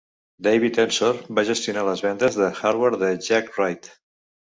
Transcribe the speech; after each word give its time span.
David 0.45 0.77
Ensor 0.83 1.19
va 1.39 1.43
gestionar 1.49 1.83
les 1.87 2.01
vendes 2.05 2.39
de 2.39 2.47
hardware 2.61 2.99
de 3.03 3.11
Jacq-Rite. 3.27 3.93